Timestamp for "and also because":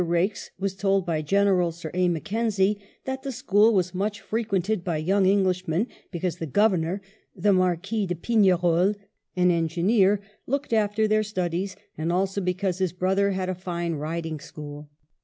11.99-12.79